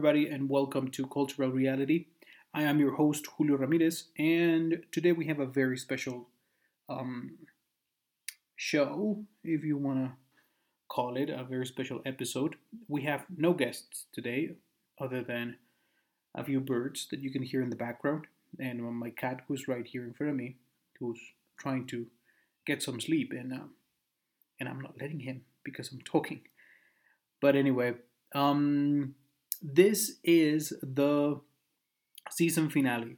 everybody, 0.00 0.28
and 0.28 0.48
welcome 0.48 0.90
to 0.90 1.06
Cultural 1.08 1.50
Reality. 1.50 2.06
I 2.54 2.62
am 2.62 2.80
your 2.80 2.94
host, 2.94 3.26
Julio 3.36 3.58
Ramirez, 3.58 4.06
and 4.16 4.82
today 4.92 5.12
we 5.12 5.26
have 5.26 5.40
a 5.40 5.44
very 5.44 5.76
special 5.76 6.26
um, 6.88 7.36
show, 8.56 9.26
if 9.44 9.62
you 9.62 9.76
want 9.76 9.98
to 9.98 10.12
call 10.88 11.18
it 11.18 11.28
a 11.28 11.44
very 11.44 11.66
special 11.66 12.00
episode. 12.06 12.56
We 12.88 13.02
have 13.02 13.26
no 13.36 13.52
guests 13.52 14.06
today, 14.10 14.52
other 14.98 15.22
than 15.22 15.58
a 16.34 16.44
few 16.44 16.60
birds 16.60 17.06
that 17.10 17.20
you 17.20 17.30
can 17.30 17.42
hear 17.42 17.60
in 17.60 17.68
the 17.68 17.76
background, 17.76 18.24
and 18.58 18.82
my 18.82 19.10
cat, 19.10 19.42
who's 19.48 19.68
right 19.68 19.86
here 19.86 20.04
in 20.04 20.14
front 20.14 20.30
of 20.30 20.36
me, 20.36 20.56
who's 20.98 21.20
trying 21.58 21.86
to 21.88 22.06
get 22.66 22.82
some 22.82 23.02
sleep, 23.02 23.32
and 23.32 23.52
uh, 23.52 23.66
and 24.58 24.66
I'm 24.66 24.80
not 24.80 24.94
letting 24.98 25.20
him 25.20 25.42
because 25.62 25.92
I'm 25.92 26.00
talking. 26.00 26.40
But 27.42 27.54
anyway, 27.54 27.96
um, 28.34 29.14
this 29.62 30.18
is 30.24 30.72
the 30.82 31.40
season 32.30 32.70
finale 32.70 33.16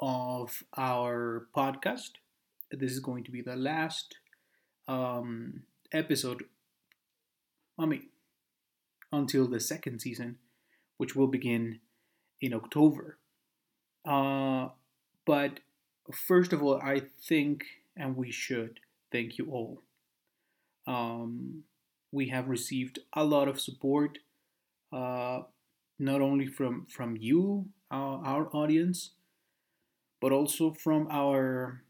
of 0.00 0.62
our 0.76 1.48
podcast. 1.56 2.10
This 2.70 2.92
is 2.92 3.00
going 3.00 3.24
to 3.24 3.30
be 3.30 3.42
the 3.42 3.56
last 3.56 4.16
um, 4.88 5.62
episode. 5.92 6.44
I 7.78 7.86
mean, 7.86 8.08
until 9.10 9.46
the 9.46 9.60
second 9.60 10.00
season, 10.00 10.38
which 10.96 11.14
will 11.16 11.26
begin 11.26 11.80
in 12.40 12.54
October. 12.54 13.18
Uh, 14.04 14.68
but 15.26 15.60
first 16.12 16.52
of 16.52 16.62
all, 16.62 16.80
I 16.80 17.02
think, 17.28 17.64
and 17.96 18.16
we 18.16 18.30
should 18.30 18.80
thank 19.10 19.38
you 19.38 19.50
all. 19.50 19.82
Um, 20.86 21.64
we 22.10 22.28
have 22.28 22.48
received 22.48 22.98
a 23.14 23.24
lot 23.24 23.48
of 23.48 23.60
support, 23.60 24.18
uh, 24.92 25.42
not 26.02 26.20
only 26.20 26.46
from 26.46 26.86
from 26.86 27.16
you, 27.16 27.66
our, 27.90 28.24
our 28.26 28.56
audience, 28.56 29.12
but 30.20 30.32
also 30.32 30.72
from 30.72 31.08
our 31.10 31.82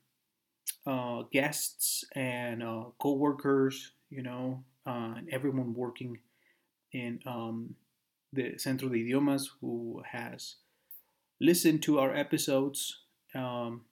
uh, 0.87 1.23
guests 1.33 2.05
and 2.15 2.63
uh, 2.63 2.85
co-workers. 2.99 3.93
You 4.11 4.23
know, 4.23 4.65
uh, 4.87 5.15
and 5.17 5.29
everyone 5.31 5.75
working 5.75 6.19
in 6.93 7.21
um, 7.27 7.75
the 8.33 8.59
Centro 8.59 8.89
de 8.89 8.97
Idiomas 8.97 9.49
who 9.61 10.03
has 10.11 10.57
listened 11.41 11.83
to 11.85 11.99
our 11.99 12.15
episodes. 12.15 12.99
Um, 13.35 13.83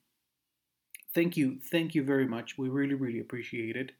thank 1.15 1.37
you, 1.37 1.59
thank 1.71 1.95
you 1.95 2.05
very 2.05 2.27
much. 2.27 2.59
We 2.59 2.69
really, 2.69 2.95
really 2.95 3.21
appreciate 3.21 3.77
it. 3.77 3.93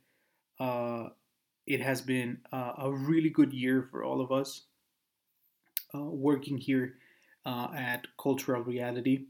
Uh, 0.59 1.11
it 1.67 1.81
has 1.81 2.03
been 2.03 2.39
uh, 2.53 2.73
a 2.79 2.91
really 2.93 3.31
good 3.31 3.53
year 3.53 3.89
for 3.91 4.05
all 4.05 4.21
of 4.21 4.31
us 4.33 4.65
uh, 5.95 6.03
working 6.03 6.59
here 6.59 6.95
uh, 7.45 7.69
at 7.75 8.07
Cultural 8.21 8.63
Reality. 8.63 9.27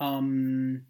Um, 0.00 0.82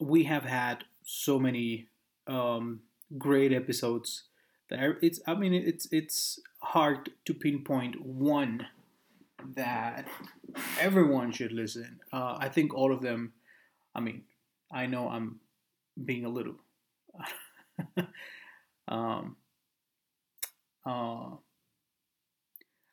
we 0.00 0.24
have 0.24 0.44
had 0.44 0.84
so 1.04 1.38
many 1.38 1.88
um, 2.26 2.80
great 3.16 3.52
episodes 3.52 4.24
that 4.68 4.98
it's 5.00 5.20
I 5.26 5.34
mean 5.34 5.54
it's 5.54 5.86
it's 5.92 6.40
hard 6.60 7.10
to 7.24 7.34
pinpoint 7.34 8.04
one 8.04 8.66
that 9.54 10.08
everyone 10.80 11.32
should 11.32 11.52
listen. 11.52 12.00
Uh, 12.12 12.36
I 12.38 12.48
think 12.48 12.74
all 12.74 12.92
of 12.92 13.00
them. 13.00 13.32
I 13.94 14.00
mean, 14.00 14.24
I 14.72 14.86
know 14.86 15.08
I'm 15.08 15.40
being 16.04 16.24
a 16.24 16.28
little 16.28 16.56
um, 18.88 19.36
uh, 20.84 21.30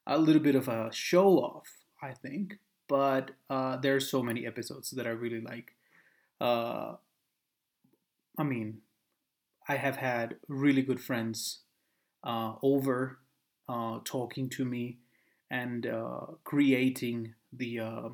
a 0.05 0.17
little 0.17 0.41
bit 0.41 0.55
of 0.55 0.67
a 0.67 0.89
show 0.91 1.37
off, 1.39 1.67
I 2.01 2.13
think. 2.13 2.59
But 2.87 3.31
uh, 3.49 3.77
there 3.77 3.95
are 3.95 4.01
so 4.01 4.21
many 4.21 4.45
episodes 4.45 4.91
that 4.91 5.07
I 5.07 5.11
really 5.11 5.41
like. 5.41 5.73
Uh, 6.39 6.95
I 8.37 8.43
mean, 8.43 8.79
I 9.67 9.77
have 9.77 9.95
had 9.95 10.35
really 10.47 10.81
good 10.81 10.99
friends 10.99 11.59
uh, 12.23 12.53
over 12.61 13.19
uh, 13.69 13.99
talking 14.03 14.49
to 14.49 14.65
me 14.65 14.97
and 15.49 15.85
uh, 15.85 16.25
creating 16.43 17.35
the 17.51 17.79
uh, 17.79 18.09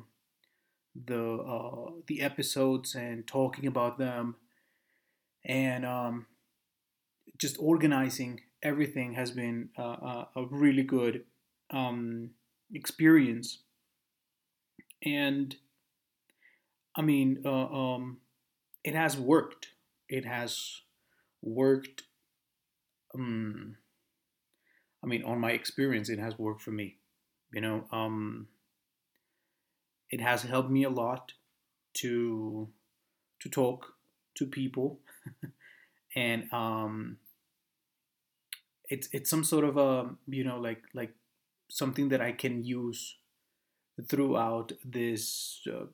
the 1.06 1.22
uh, 1.22 1.90
the 2.06 2.20
episodes 2.20 2.94
and 2.94 3.26
talking 3.26 3.66
about 3.66 3.98
them 3.98 4.36
and 5.44 5.84
um, 5.86 6.26
just 7.38 7.56
organizing 7.58 8.40
everything 8.62 9.14
has 9.14 9.30
been 9.30 9.70
a, 9.76 10.26
a 10.36 10.46
really 10.50 10.82
good 10.82 11.24
um, 11.70 12.30
experience. 12.72 13.58
And 15.04 15.56
I 16.96 17.02
mean 17.02 17.42
uh, 17.44 17.66
um, 17.66 18.18
it 18.84 18.94
has 18.94 19.16
worked. 19.16 19.68
It 20.08 20.24
has 20.24 20.82
worked 21.42 22.02
um, 23.14 23.76
I 25.02 25.06
mean 25.06 25.24
on 25.24 25.40
my 25.40 25.52
experience 25.52 26.08
it 26.08 26.18
has 26.18 26.38
worked 26.38 26.62
for 26.62 26.70
me 26.70 26.98
you 27.52 27.60
know 27.60 27.84
um, 27.92 28.48
it 30.10 30.20
has 30.20 30.42
helped 30.42 30.70
me 30.70 30.84
a 30.84 30.90
lot 30.90 31.32
to 31.94 32.68
to 33.40 33.48
talk 33.48 33.94
to 34.36 34.46
people. 34.46 35.00
And 36.16 36.52
um 36.52 37.18
it's 38.88 39.08
it's 39.12 39.30
some 39.30 39.44
sort 39.44 39.64
of 39.64 39.76
a 39.76 40.10
you 40.26 40.44
know 40.44 40.58
like 40.58 40.82
like 40.94 41.14
something 41.70 42.08
that 42.10 42.20
I 42.20 42.32
can 42.32 42.64
use 42.64 43.16
throughout 44.08 44.72
this 44.84 45.60
uh, 45.70 45.86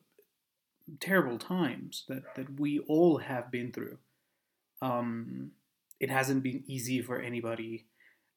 terrible 0.99 1.37
times 1.37 2.05
that 2.07 2.35
that 2.35 2.59
we 2.59 2.79
all 2.79 3.17
have 3.17 3.51
been 3.51 3.71
through. 3.71 3.97
Um, 4.81 5.51
it 5.99 6.09
hasn't 6.09 6.43
been 6.43 6.63
easy 6.67 7.01
for 7.01 7.19
anybody. 7.19 7.85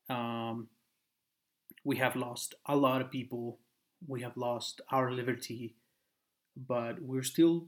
Um, 0.09 0.69
we 1.85 1.97
have 1.97 2.17
lost 2.17 2.55
a 2.67 2.77
lot 2.77 3.01
of 3.01 3.11
people. 3.11 3.59
We 4.07 4.23
have 4.23 4.37
lost 4.37 4.81
our 4.91 5.13
liberty, 5.13 5.77
but 6.57 7.03
we're 7.03 7.23
still 7.23 7.67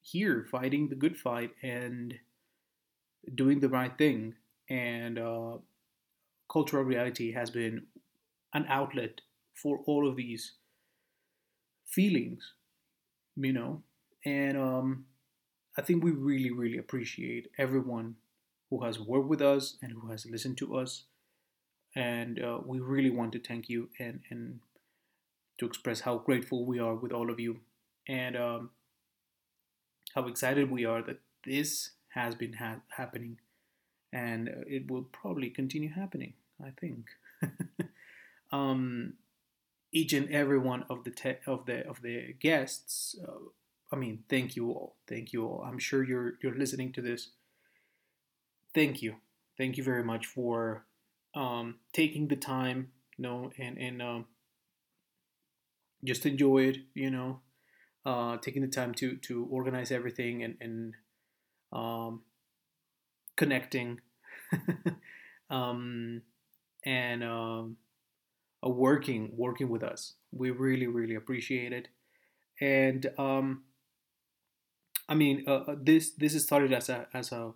here 0.00 0.46
fighting 0.50 0.88
the 0.88 0.94
good 0.94 1.16
fight 1.16 1.52
and 1.62 2.14
doing 3.34 3.60
the 3.60 3.68
right 3.68 3.96
thing. 3.96 4.34
And 4.68 5.18
uh, 5.18 5.58
cultural 6.50 6.84
reality 6.84 7.32
has 7.32 7.50
been 7.50 7.86
an 8.54 8.66
outlet 8.68 9.20
for 9.54 9.80
all 9.86 10.08
of 10.08 10.16
these 10.16 10.52
feelings, 11.86 12.52
you 13.36 13.52
know. 13.52 13.82
And 14.24 14.56
um, 14.56 15.06
I 15.76 15.82
think 15.82 16.02
we 16.04 16.10
really, 16.12 16.50
really 16.50 16.78
appreciate 16.78 17.50
everyone 17.58 18.16
who 18.70 18.84
has 18.84 18.98
worked 18.98 19.28
with 19.28 19.42
us 19.42 19.76
and 19.82 19.92
who 19.92 20.10
has 20.10 20.26
listened 20.26 20.58
to 20.58 20.76
us. 20.76 21.04
And 21.96 22.42
uh, 22.42 22.60
we 22.64 22.80
really 22.80 23.10
want 23.10 23.32
to 23.32 23.40
thank 23.40 23.68
you 23.68 23.88
and, 24.00 24.20
and 24.30 24.60
to 25.58 25.66
express 25.66 26.00
how 26.00 26.18
grateful 26.18 26.64
we 26.66 26.78
are 26.78 26.94
with 26.94 27.12
all 27.12 27.30
of 27.30 27.38
you 27.40 27.60
and 28.08 28.36
um, 28.36 28.70
how 30.14 30.26
excited 30.26 30.70
we 30.70 30.84
are 30.84 31.02
that 31.02 31.20
this 31.46 31.90
has 32.14 32.34
been 32.34 32.54
ha- 32.54 32.80
happening 32.96 33.38
and 34.12 34.48
it 34.66 34.90
will 34.90 35.02
probably 35.04 35.50
continue 35.50 35.90
happening. 35.92 36.34
I 36.64 36.70
think. 36.80 37.06
um, 38.54 39.14
each 39.92 40.12
and 40.12 40.30
every 40.30 40.58
one 40.58 40.84
of 40.88 41.04
the 41.04 41.10
te- 41.10 41.42
of 41.46 41.66
the 41.66 41.86
of 41.88 42.02
the 42.02 42.34
guests. 42.40 43.16
Uh, 43.26 43.50
I 43.92 43.96
mean, 43.96 44.24
thank 44.28 44.56
you 44.56 44.70
all. 44.70 44.96
Thank 45.08 45.32
you 45.32 45.44
all. 45.46 45.64
I'm 45.66 45.78
sure 45.78 46.02
you're 46.04 46.34
you're 46.42 46.58
listening 46.58 46.92
to 46.92 47.02
this. 47.02 47.30
Thank 48.74 49.02
you. 49.02 49.16
Thank 49.58 49.76
you 49.76 49.84
very 49.84 50.02
much 50.02 50.26
for 50.26 50.86
um, 51.34 51.76
taking 51.92 52.28
the 52.28 52.36
time, 52.36 52.90
you 53.16 53.22
know, 53.22 53.50
and 53.58 53.78
and 53.78 54.02
um, 54.02 54.26
just 56.04 56.26
enjoy 56.26 56.64
it. 56.64 56.78
You 56.94 57.10
know, 57.10 57.40
uh, 58.06 58.36
taking 58.38 58.62
the 58.62 58.68
time 58.68 58.94
to 58.94 59.16
to 59.16 59.46
organize 59.50 59.90
everything 59.90 60.42
and 60.44 60.56
and 60.60 60.94
um, 61.72 62.22
connecting. 63.36 64.00
um, 65.50 66.22
and 66.84 67.24
um, 67.24 67.76
working 68.70 69.32
working 69.36 69.68
with 69.68 69.82
us. 69.82 70.14
We 70.32 70.50
really 70.50 70.86
really 70.86 71.14
appreciate 71.14 71.72
it, 71.72 71.88
and 72.60 73.06
um, 73.18 73.64
I 75.08 75.14
mean 75.14 75.44
uh, 75.46 75.64
uh 75.68 75.76
this 75.80 76.10
this 76.12 76.34
is 76.34 76.44
started 76.44 76.72
as 76.72 76.88
a 76.88 77.06
as 77.12 77.32
a 77.32 77.52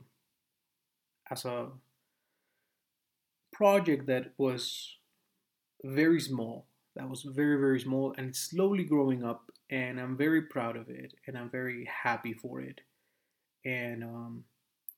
as 1.31 1.45
a 1.45 1.69
project 3.53 4.07
that 4.07 4.33
was 4.39 4.97
very 5.85 6.21
small. 6.21 6.67
That 6.97 7.09
was 7.09 7.23
very 7.23 7.59
very 7.59 7.81
small 7.81 8.15
and 8.19 8.35
slowly 8.35 8.85
growing 8.85 9.25
up, 9.25 9.51
and 9.71 10.01
I'm 10.01 10.17
very 10.17 10.43
proud 10.43 10.77
of 10.77 10.89
it, 10.89 11.15
and 11.27 11.39
I'm 11.39 11.51
very 11.51 11.89
happy 12.03 12.33
for 12.33 12.61
it, 12.61 12.81
and 13.65 14.05
um, 14.05 14.45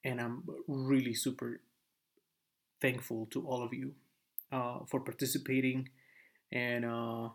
and 0.05 0.21
I'm 0.21 0.45
really 0.67 1.15
super 1.15 1.61
thankful 2.81 3.27
to 3.31 3.47
all 3.47 3.63
of 3.63 3.75
you 3.75 3.93
uh, 4.53 4.81
for 4.87 5.01
participating 5.01 5.89
and 6.53 6.85
uh, 6.85 7.29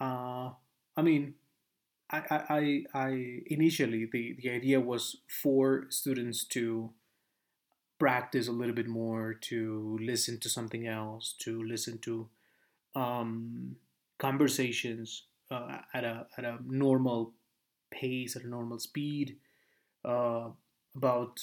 Uh, 0.00 0.52
I 0.96 1.02
mean, 1.02 1.34
I, 2.10 2.20
I, 2.50 2.84
I 2.94 3.42
initially 3.46 4.06
the, 4.12 4.36
the 4.42 4.50
idea 4.50 4.80
was 4.80 5.18
for 5.28 5.86
students 5.90 6.44
to 6.56 6.92
practice 7.98 8.48
a 8.48 8.52
little 8.52 8.74
bit 8.74 8.88
more, 8.88 9.34
to 9.34 9.98
listen 10.00 10.38
to 10.40 10.48
something 10.48 10.86
else, 10.86 11.34
to 11.40 11.62
listen 11.62 11.98
to 11.98 12.28
um, 12.94 13.76
conversations 14.18 15.24
uh, 15.50 15.78
at 15.94 16.04
a 16.04 16.26
at 16.38 16.44
a 16.44 16.58
normal 16.66 17.34
pace, 17.90 18.36
at 18.36 18.44
a 18.44 18.48
normal 18.48 18.78
speed, 18.78 19.38
uh, 20.04 20.48
about 20.96 21.40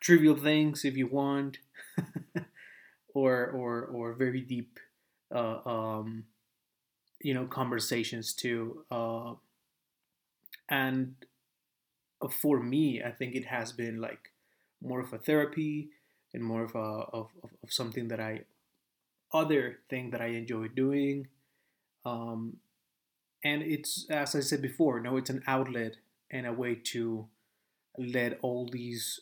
trivial 0.00 0.36
things 0.36 0.84
if 0.84 0.96
you 0.96 1.06
want, 1.06 1.58
or 3.14 3.46
or 3.50 3.84
or 3.86 4.14
very 4.14 4.40
deep, 4.40 4.78
uh, 5.34 5.58
um, 5.66 6.24
you 7.20 7.34
know, 7.34 7.46
conversations 7.46 8.32
too. 8.32 8.84
Uh, 8.90 9.34
and 10.68 11.14
for 12.30 12.60
me, 12.60 13.02
I 13.02 13.10
think 13.10 13.34
it 13.34 13.46
has 13.46 13.72
been 13.72 14.00
like 14.00 14.32
more 14.82 15.00
of 15.00 15.12
a 15.12 15.18
therapy 15.18 15.90
and 16.32 16.42
more 16.42 16.62
of 16.62 16.74
a 16.74 16.78
of, 16.78 17.28
of, 17.42 17.50
of 17.62 17.72
something 17.72 18.08
that 18.08 18.20
I 18.20 18.42
other 19.32 19.78
thing 19.88 20.10
that 20.10 20.20
I 20.20 20.28
enjoy 20.28 20.68
doing. 20.68 21.28
Um, 22.04 22.58
and 23.44 23.62
it's 23.62 24.06
as 24.10 24.34
I 24.34 24.40
said 24.40 24.62
before, 24.62 25.00
no, 25.00 25.16
it's 25.16 25.30
an 25.30 25.42
outlet 25.46 25.96
and 26.30 26.46
a 26.46 26.52
way 26.52 26.74
to 26.74 27.26
let 27.96 28.38
all 28.42 28.68
these 28.70 29.20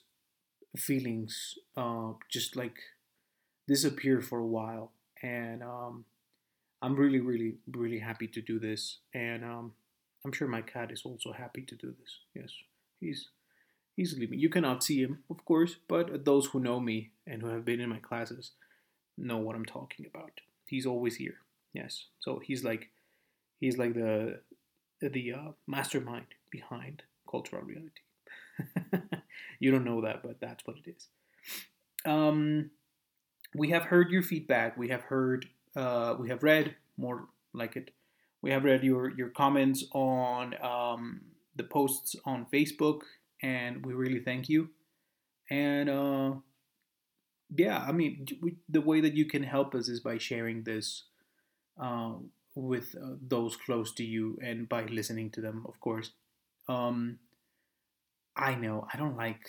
feelings 0.76 1.58
uh, 1.76 2.12
just 2.30 2.56
like 2.56 2.76
disappear 3.66 4.20
for 4.20 4.38
a 4.38 4.46
while. 4.46 4.92
And 5.22 5.62
um, 5.62 6.04
I'm 6.82 6.94
really, 6.94 7.20
really, 7.20 7.54
really 7.72 7.98
happy 7.98 8.26
to 8.28 8.40
do 8.40 8.58
this. 8.58 8.98
And 9.14 9.44
um, 9.44 9.72
I'm 10.24 10.32
sure 10.32 10.48
my 10.48 10.62
cat 10.62 10.90
is 10.90 11.02
also 11.04 11.32
happy 11.32 11.62
to 11.62 11.74
do 11.74 11.94
this. 11.98 12.18
Yes, 12.34 12.50
he's 13.00 13.28
he's 13.96 14.18
leaving. 14.18 14.38
You 14.38 14.48
cannot 14.48 14.84
see 14.84 15.00
him, 15.00 15.22
of 15.30 15.44
course, 15.44 15.76
but 15.88 16.24
those 16.24 16.46
who 16.46 16.60
know 16.60 16.80
me 16.80 17.10
and 17.26 17.42
who 17.42 17.48
have 17.48 17.64
been 17.64 17.80
in 17.80 17.88
my 17.88 17.98
classes 17.98 18.52
know 19.16 19.38
what 19.38 19.56
I'm 19.56 19.64
talking 19.64 20.06
about. 20.06 20.40
He's 20.66 20.86
always 20.86 21.16
here. 21.16 21.36
Yes. 21.72 22.04
So 22.20 22.40
he's 22.44 22.64
like 22.64 22.90
he's 23.60 23.78
like 23.78 23.94
the 23.94 24.40
the 25.00 25.32
uh, 25.32 25.52
mastermind 25.66 26.26
behind 26.50 27.02
cultural 27.30 27.62
reality. 27.62 28.02
you 29.60 29.70
don't 29.70 29.84
know 29.84 30.00
that, 30.02 30.22
but 30.22 30.40
that's 30.40 30.66
what 30.66 30.76
it 30.76 30.96
is. 30.96 31.08
Um, 32.04 32.70
we 33.56 33.70
have 33.70 33.84
heard 33.84 34.10
your 34.10 34.22
feedback. 34.22 34.76
We 34.76 34.88
have 34.88 35.02
heard. 35.02 35.46
Uh, 35.74 36.14
we 36.18 36.28
have 36.28 36.42
read 36.42 36.76
more 36.96 37.28
like 37.52 37.76
it. 37.76 37.90
We 38.42 38.50
have 38.50 38.64
read 38.64 38.84
your 38.84 39.10
your 39.10 39.30
comments 39.30 39.84
on 39.92 40.54
um, 40.62 41.22
the 41.56 41.64
posts 41.64 42.16
on 42.24 42.46
Facebook, 42.52 43.00
and 43.42 43.84
we 43.84 43.94
really 43.94 44.20
thank 44.20 44.48
you. 44.48 44.70
And 45.50 45.88
uh, 45.88 46.32
yeah, 47.54 47.78
I 47.78 47.92
mean, 47.92 48.26
we, 48.42 48.56
the 48.68 48.80
way 48.80 49.00
that 49.00 49.14
you 49.14 49.24
can 49.24 49.42
help 49.42 49.74
us 49.74 49.88
is 49.88 50.00
by 50.00 50.18
sharing 50.18 50.64
this 50.64 51.04
uh, 51.80 52.14
with 52.54 52.94
uh, 53.00 53.14
those 53.26 53.56
close 53.56 53.92
to 53.94 54.04
you 54.04 54.38
and 54.42 54.68
by 54.68 54.84
listening 54.84 55.30
to 55.30 55.40
them, 55.40 55.64
of 55.66 55.80
course. 55.80 56.10
Um, 56.68 57.18
I 58.36 58.54
know 58.54 58.86
I 58.92 58.98
don't 58.98 59.16
like 59.16 59.48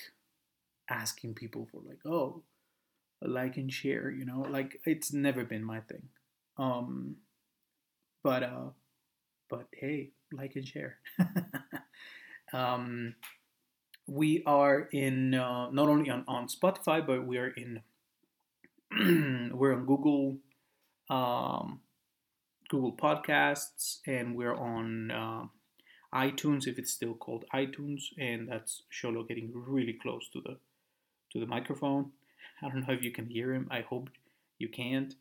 asking 0.89 1.33
people 1.33 1.68
for 1.71 1.81
like, 1.86 2.00
oh, 2.06 2.44
like 3.22 3.58
and 3.58 3.72
share, 3.72 4.10
you 4.10 4.25
know, 4.25 4.46
like 4.50 4.80
it's 4.86 5.14
never 5.14 5.44
been 5.44 5.64
my 5.64 5.80
thing. 5.81 6.10
Um, 6.58 7.18
but 8.24 8.44
uh, 8.44 8.69
but 9.50 9.68
hey, 9.74 10.12
like 10.31 10.56
and 10.56 10.68
share. 10.68 10.98
um, 12.54 13.16
we 14.08 14.44
are 14.46 14.88
in 14.92 15.34
uh, 15.34 15.69
not 15.72 15.90
only 15.90 16.10
on, 16.10 16.24
on 16.28 16.48
Spotify, 16.48 17.06
but 17.06 17.25
we 17.25 17.38
are 17.38 17.50
in 17.50 17.81
we're 19.54 19.74
on 19.74 19.86
Google 19.86 20.38
um, 21.10 21.81
Google 22.69 22.96
Podcasts, 22.96 24.00
and 24.06 24.36
we're 24.36 24.56
on 24.56 25.12
uh, 25.12 25.44
iTunes 26.14 26.68
if 26.68 26.78
it's 26.78 26.92
still 26.92 27.14
called 27.14 27.46
iTunes, 27.54 28.04
and 28.18 28.50
that's 28.50 28.84
Sholo 28.92 29.28
getting 29.28 29.52
really 29.54 29.98
close 30.02 30.30
to 30.34 30.42
the 30.42 30.58
to 31.34 31.40
the 31.40 31.46
microphone. 31.46 32.12
I 32.62 32.69
don't 32.69 32.88
know 32.88 32.94
if 32.94 33.04
you 33.04 33.12
can 33.12 33.27
hear 33.27 33.54
him. 33.54 33.68
I 33.69 33.81
hope 33.81 34.09
you 34.57 34.69
can't. 34.69 35.13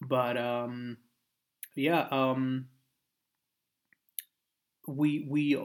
But 0.00 0.36
um, 0.36 0.98
yeah, 1.74 2.06
um, 2.10 2.68
we 4.86 5.26
we 5.28 5.58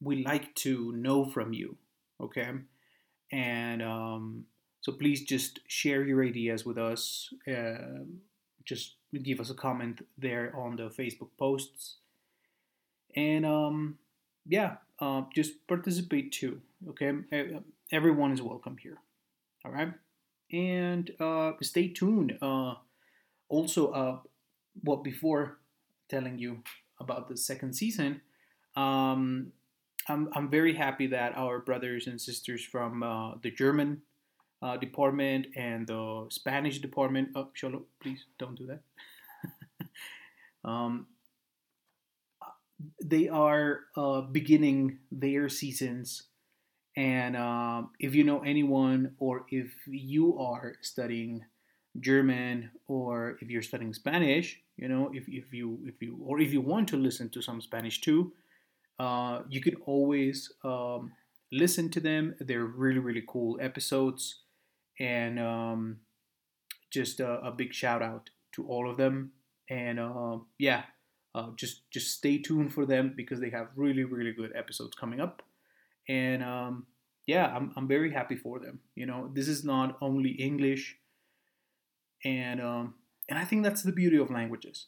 we 0.00 0.24
like 0.24 0.54
to 0.56 0.92
know 0.92 1.24
from 1.24 1.52
you, 1.52 1.76
okay? 2.20 2.50
And 3.30 3.82
um, 3.82 4.44
so 4.80 4.92
please 4.92 5.22
just 5.22 5.60
share 5.66 6.04
your 6.04 6.24
ideas 6.24 6.64
with 6.64 6.78
us. 6.78 7.32
Uh, 7.46 8.04
just 8.64 8.96
give 9.22 9.40
us 9.40 9.50
a 9.50 9.54
comment 9.54 10.06
there 10.18 10.54
on 10.56 10.76
the 10.76 10.88
Facebook 10.88 11.30
posts. 11.38 11.96
And 13.14 13.46
um, 13.46 13.98
yeah, 14.46 14.76
uh, 14.98 15.22
just 15.34 15.66
participate 15.66 16.32
too, 16.32 16.60
okay? 16.90 17.12
Everyone 17.92 18.32
is 18.32 18.42
welcome 18.42 18.76
here, 18.76 18.98
all 19.64 19.72
right? 19.72 19.92
And 20.52 21.10
uh, 21.20 21.52
stay 21.62 21.88
tuned. 21.88 22.38
Uh, 22.40 22.74
also, 23.48 23.90
uh, 23.92 24.18
well, 24.82 24.98
before 24.98 25.58
telling 26.08 26.38
you 26.38 26.62
about 27.00 27.28
the 27.28 27.36
second 27.36 27.74
season, 27.74 28.20
um, 28.76 29.52
I'm, 30.08 30.28
I'm 30.34 30.50
very 30.50 30.74
happy 30.74 31.06
that 31.08 31.36
our 31.36 31.60
brothers 31.60 32.06
and 32.06 32.20
sisters 32.20 32.64
from 32.64 33.02
uh, 33.02 33.34
the 33.42 33.50
German 33.50 34.02
uh, 34.62 34.76
department 34.76 35.46
and 35.56 35.86
the 35.86 36.26
Spanish 36.30 36.78
department. 36.78 37.30
Oh, 37.34 37.48
Sholo, 37.60 37.84
please 38.00 38.24
don't 38.38 38.56
do 38.56 38.66
that. 38.66 38.80
um, 40.68 41.06
they 43.02 43.28
are 43.28 43.80
uh, 43.96 44.22
beginning 44.22 44.98
their 45.10 45.48
seasons. 45.48 46.24
And 46.96 47.36
uh, 47.36 47.82
if 47.98 48.14
you 48.14 48.22
know 48.24 48.40
anyone, 48.40 49.14
or 49.18 49.46
if 49.50 49.74
you 49.86 50.38
are 50.38 50.76
studying 50.80 51.44
German, 51.98 52.70
or 52.86 53.36
if 53.40 53.50
you're 53.50 53.62
studying 53.62 53.92
Spanish, 53.92 54.60
you 54.76 54.88
know, 54.88 55.10
if, 55.12 55.28
if 55.28 55.52
you 55.52 55.78
if 55.84 56.00
you 56.00 56.18
or 56.24 56.40
if 56.40 56.52
you 56.52 56.60
want 56.60 56.88
to 56.88 56.96
listen 56.96 57.30
to 57.30 57.42
some 57.42 57.60
Spanish 57.60 58.00
too, 58.00 58.32
uh, 58.98 59.40
you 59.48 59.60
can 59.60 59.74
always 59.86 60.52
um, 60.62 61.12
listen 61.52 61.90
to 61.90 62.00
them. 62.00 62.34
They're 62.40 62.64
really 62.64 63.00
really 63.00 63.24
cool 63.26 63.58
episodes, 63.60 64.42
and 65.00 65.38
um, 65.40 65.98
just 66.90 67.18
a, 67.18 67.40
a, 67.40 67.50
big 67.50 67.74
shout 67.74 68.02
out 68.02 68.30
to 68.52 68.66
all 68.66 68.88
of 68.88 68.96
them. 68.96 69.32
And 69.68 69.98
uh, 69.98 70.38
yeah, 70.58 70.84
uh, 71.34 71.48
just 71.56 71.90
just 71.90 72.12
stay 72.12 72.38
tuned 72.38 72.72
for 72.72 72.86
them 72.86 73.14
because 73.16 73.40
they 73.40 73.50
have 73.50 73.68
really 73.74 74.04
really 74.04 74.32
good 74.32 74.52
episodes 74.54 74.94
coming 74.94 75.20
up. 75.20 75.42
And 76.08 76.42
um, 76.42 76.86
yeah, 77.26 77.46
I'm 77.46 77.72
I'm 77.76 77.88
very 77.88 78.12
happy 78.12 78.36
for 78.36 78.58
them. 78.58 78.80
You 78.94 79.06
know, 79.06 79.30
this 79.32 79.48
is 79.48 79.64
not 79.64 79.96
only 80.00 80.30
English, 80.30 80.96
and 82.24 82.60
um, 82.60 82.94
and 83.28 83.38
I 83.38 83.44
think 83.44 83.62
that's 83.64 83.82
the 83.82 83.92
beauty 83.92 84.16
of 84.18 84.30
languages. 84.30 84.86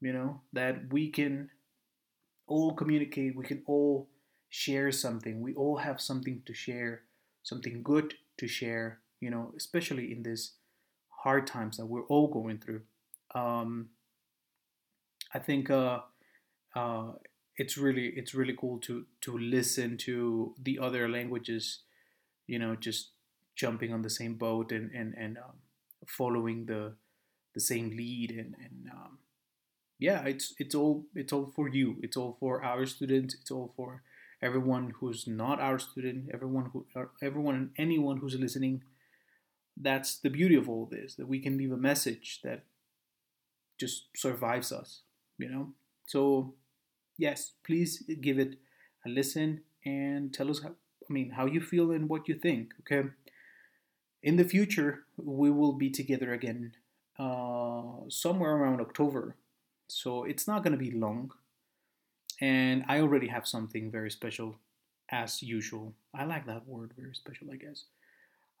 You 0.00 0.12
know 0.12 0.40
that 0.52 0.92
we 0.92 1.10
can 1.10 1.50
all 2.46 2.74
communicate, 2.74 3.36
we 3.36 3.44
can 3.44 3.62
all 3.66 4.08
share 4.50 4.92
something. 4.92 5.40
We 5.40 5.54
all 5.54 5.78
have 5.78 6.00
something 6.00 6.42
to 6.44 6.52
share, 6.52 7.02
something 7.42 7.82
good 7.82 8.14
to 8.36 8.46
share, 8.46 9.00
you 9.20 9.30
know, 9.30 9.52
especially 9.56 10.12
in 10.12 10.22
these 10.22 10.52
hard 11.08 11.46
times 11.46 11.78
that 11.78 11.86
we're 11.86 12.06
all 12.06 12.28
going 12.28 12.58
through. 12.58 12.82
Um, 13.34 13.88
I 15.32 15.38
think 15.38 15.70
uh, 15.70 16.00
uh, 16.76 17.12
it's 17.56 17.76
really 17.76 18.08
it's 18.16 18.34
really 18.34 18.56
cool 18.58 18.78
to 18.78 19.06
to 19.20 19.36
listen 19.38 19.96
to 19.98 20.54
the 20.62 20.78
other 20.78 21.08
languages, 21.08 21.80
you 22.46 22.58
know, 22.58 22.74
just 22.76 23.10
jumping 23.54 23.92
on 23.92 24.02
the 24.02 24.10
same 24.10 24.34
boat 24.34 24.72
and 24.72 24.90
and 24.92 25.14
and 25.16 25.38
um, 25.38 25.58
following 26.06 26.66
the 26.66 26.94
the 27.54 27.60
same 27.60 27.90
lead 27.90 28.30
and 28.30 28.54
and 28.58 28.90
um, 28.90 29.18
yeah, 29.98 30.24
it's 30.24 30.54
it's 30.58 30.74
all 30.74 31.04
it's 31.14 31.32
all 31.32 31.52
for 31.54 31.68
you. 31.68 31.96
It's 32.02 32.16
all 32.16 32.36
for 32.40 32.64
our 32.64 32.86
students. 32.86 33.34
It's 33.34 33.50
all 33.50 33.72
for 33.76 34.02
everyone 34.42 34.94
who's 34.98 35.26
not 35.26 35.60
our 35.60 35.78
student. 35.78 36.30
Everyone 36.32 36.70
who 36.72 36.86
everyone 37.22 37.54
and 37.54 37.70
anyone 37.76 38.18
who's 38.18 38.38
listening. 38.38 38.82
That's 39.76 40.18
the 40.18 40.28
beauty 40.28 40.54
of 40.54 40.68
all 40.68 40.86
this. 40.86 41.14
That 41.14 41.28
we 41.28 41.38
can 41.38 41.56
leave 41.56 41.72
a 41.72 41.76
message 41.76 42.40
that 42.42 42.64
just 43.78 44.08
survives 44.16 44.72
us. 44.72 45.02
You 45.38 45.50
know. 45.50 45.68
So 46.06 46.54
yes, 47.16 47.52
please 47.64 48.02
give 48.20 48.38
it 48.38 48.58
a 49.06 49.08
listen 49.08 49.62
and 49.84 50.32
tell 50.32 50.50
us 50.50 50.62
how. 50.62 50.70
I 51.10 51.12
mean, 51.12 51.30
how 51.32 51.46
you 51.46 51.60
feel 51.60 51.90
and 51.90 52.08
what 52.08 52.28
you 52.28 52.34
think. 52.36 52.72
Okay. 52.80 53.08
In 54.22 54.36
the 54.36 54.44
future, 54.44 55.04
we 55.16 55.50
will 55.50 55.72
be 55.72 55.90
together 55.90 56.32
again 56.32 56.72
uh, 57.18 58.08
somewhere 58.08 58.54
around 58.56 58.80
October 58.80 59.36
So 59.88 60.24
it's 60.24 60.48
not 60.48 60.64
going 60.64 60.72
to 60.72 60.78
be 60.78 60.92
long. 60.92 61.32
And 62.40 62.84
I 62.88 63.00
already 63.00 63.28
have 63.28 63.46
something 63.46 63.90
very 63.90 64.10
special 64.10 64.58
as 65.10 65.42
usual. 65.42 65.94
I 66.14 66.24
like 66.24 66.46
that 66.46 66.66
word, 66.66 66.92
very 66.98 67.14
special, 67.14 67.48
I 67.52 67.56
guess. 67.56 67.84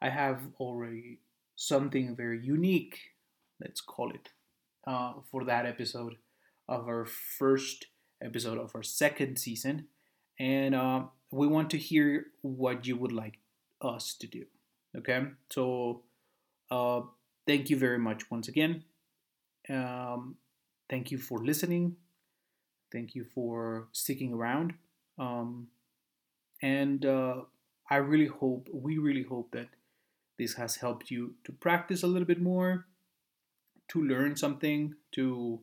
I 0.00 0.10
have 0.10 0.40
already 0.60 1.20
something 1.56 2.16
very 2.16 2.40
unique, 2.44 2.98
let's 3.60 3.80
call 3.80 4.10
it, 4.12 4.30
uh, 4.86 5.14
for 5.30 5.44
that 5.44 5.66
episode 5.66 6.16
of 6.68 6.88
our 6.88 7.06
first 7.06 7.86
episode 8.22 8.58
of 8.58 8.74
our 8.74 8.82
second 8.82 9.36
season. 9.36 9.86
And 10.38 10.74
uh, 10.74 11.04
we 11.30 11.46
want 11.46 11.70
to 11.70 11.78
hear 11.78 12.26
what 12.42 12.86
you 12.86 12.96
would 12.96 13.12
like 13.12 13.38
us 13.80 14.14
to 14.14 14.26
do. 14.26 14.44
Okay? 14.96 15.26
So, 15.50 16.02
uh, 16.70 17.02
thank 17.46 17.70
you 17.70 17.76
very 17.76 17.98
much 17.98 18.30
once 18.30 18.48
again. 18.48 18.84
Um, 19.68 20.36
thank 20.88 21.10
you 21.10 21.18
for 21.18 21.38
listening. 21.38 21.96
Thank 22.90 23.14
you 23.14 23.24
for 23.24 23.88
sticking 23.92 24.32
around. 24.32 24.74
Um, 25.18 25.68
and 26.60 27.04
uh, 27.04 27.42
I 27.90 27.96
really 27.96 28.26
hope, 28.26 28.68
we 28.72 28.98
really 28.98 29.22
hope 29.22 29.50
that 29.52 29.68
this 30.38 30.54
has 30.54 30.76
helped 30.76 31.10
you 31.10 31.34
to 31.44 31.52
practice 31.52 32.02
a 32.02 32.06
little 32.06 32.26
bit 32.26 32.40
more, 32.40 32.86
to 33.88 34.02
learn 34.02 34.36
something, 34.36 34.94
to 35.12 35.60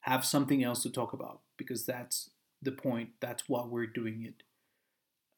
have 0.00 0.24
something 0.24 0.62
else 0.64 0.82
to 0.82 0.90
talk 0.90 1.12
about, 1.12 1.40
because 1.60 1.84
that's 1.86 2.30
the 2.62 2.72
point. 2.72 3.10
That's 3.20 3.44
why 3.48 3.64
we're 3.66 3.86
doing 3.86 4.24
it. 4.24 4.42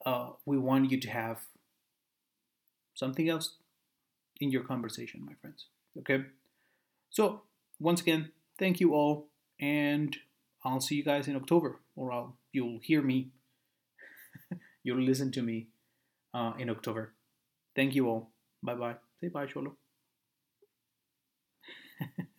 Uh, 0.07 0.31
we 0.47 0.57
want 0.59 0.91
you 0.93 1.01
to 1.01 1.11
have 1.11 1.39
something 2.95 3.29
else 3.29 3.57
in 4.41 4.51
your 4.53 4.63
conversation, 4.63 5.25
my 5.27 5.35
friends. 5.41 5.67
Okay? 5.99 6.25
So, 7.11 7.43
once 7.81 8.01
again, 8.01 8.31
thank 8.59 8.81
you 8.81 8.95
all, 8.95 9.29
and 9.61 10.17
I'll 10.65 10.81
see 10.81 10.97
you 10.97 11.05
guys 11.05 11.29
in 11.29 11.37
October, 11.37 11.81
or 11.97 12.13
I'll, 12.13 12.37
you'll 12.53 12.81
hear 12.83 13.03
me, 13.03 13.31
you'll 14.85 15.03
listen 15.03 15.33
to 15.33 15.43
me 15.43 15.69
uh, 16.35 16.53
in 16.59 16.71
October. 16.71 17.15
Thank 17.75 17.95
you 17.95 18.09
all. 18.09 18.31
Bye 18.63 18.75
bye. 18.77 18.97
Say 19.21 19.29
bye, 19.29 19.47
Cholo. 19.47 19.77